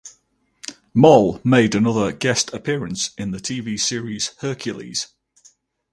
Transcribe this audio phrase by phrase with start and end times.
[0.95, 5.09] Moll made another guest appearance in the TV series Hercules.